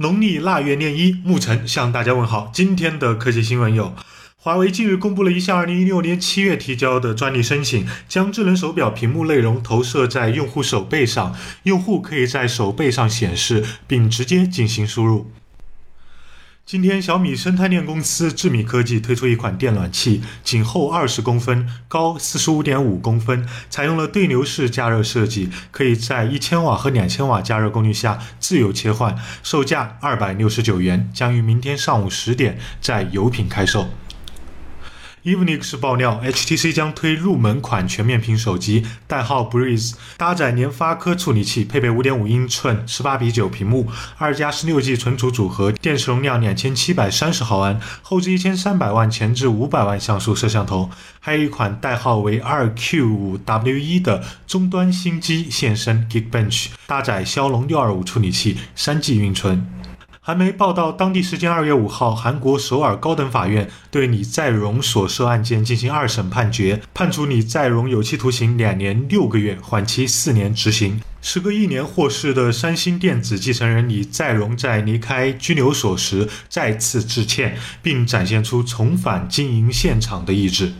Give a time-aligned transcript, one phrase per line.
[0.00, 2.52] 农历腊月廿一，沐晨向大家问好。
[2.54, 3.92] 今天的科技新闻有：
[4.36, 11.34] 华为近日公布了一项二零一六年七月提交的专利申请，将智能手表屏幕内容投射在用户手背上，
[11.64, 15.32] 用户可以在手背上显示并直接进行输入。
[16.70, 33.88] 今天，小米生态链公司智米科技推出一款电暖器，仅厚二十公分，高四十五点五公分，采用了对流式加热设计，可以在一千瓦和两千瓦加热功率下自由切换，售价二百六十九元，将于明天上午十点在油品开售。
[35.28, 50.88] Evenix 爆料，HTC 将推入门款全面屏手机，代号 Breeze，搭载联发科处理器，配备5.5英寸18比9屏幕，二加十六 G 存储组合，电池容量2730毫安，后置1300万，前置500万像素摄像头。
[51.20, 59.66] 还有一款代号为 2Q5W1 的终端新机现身 Geekbench，搭载骁龙625处理器，3G 运存。
[60.28, 71.00] 韩媒报道，当地时间二月五号，韩国首尔高等法院对李在镕所涉案件进行二审判决，判处李在镕有期徒刑两年六个月，缓期四年执行。
[71.22, 80.74] 时隔一年获释的三星电子继承人李在镕在离开拘留所时再次致歉，并展现出重返经营现场的意志。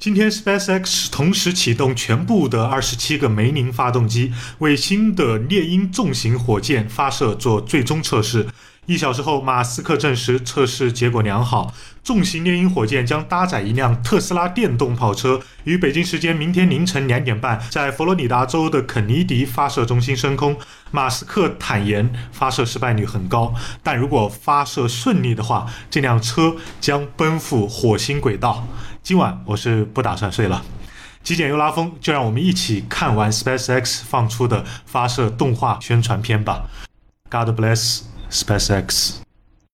[0.00, 8.46] 今天，SpaceX 同时启动全部的二十七个梅林发动机，为新的猎鹰重型火箭发射做最终测试。
[8.86, 11.74] 一小时后，马斯克证实测试结果良好。
[12.02, 20.56] 重型猎鹰火箭将搭载一辆特斯拉电动跑车，于北京时间明天凌晨两点半，在佛罗里达州的肯尼迪发射中心升空。
[20.90, 28.66] 马斯克坦言，发射失败率很高，但如果发射顺利的话，这辆车将奔赴火星轨道。
[29.10, 30.64] 今晚我是不打算睡了，
[31.24, 36.68] 极简又拉风，就让我们一起看完 SpaceX 放出的发射动画宣传片吧。
[37.28, 39.16] God bless SpaceX。